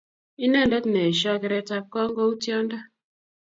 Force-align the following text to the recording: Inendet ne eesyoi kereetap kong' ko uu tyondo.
Inendet 0.43 0.85
ne 0.89 0.99
eesyoi 1.07 1.41
kereetap 1.41 1.85
kong' 1.93 2.13
ko 2.15 2.21
uu 2.27 2.39
tyondo. 2.43 2.77